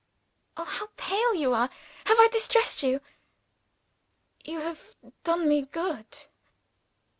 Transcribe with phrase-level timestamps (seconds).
[0.57, 1.69] Oh, how pale you are!
[2.07, 3.01] Have I distressed you?"
[4.43, 6.25] "You have done me good."